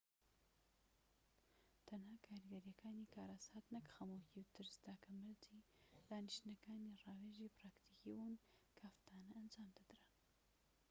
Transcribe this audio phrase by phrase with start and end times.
[1.87, 5.65] تەنها کاریگەریەکانی کارەسات نەك خەمۆکی و ترس تاکە مەرجی
[6.09, 8.33] دانیشتنەکانی ڕاوێژی پراکتیکی بوون
[8.77, 10.05] کە هەفتانە ئەنجامدەدران